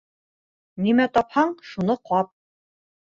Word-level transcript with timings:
Нимә 0.85 1.05
тапһаң, 1.19 1.53
шуны 1.73 1.97
ҡап. 2.11 2.33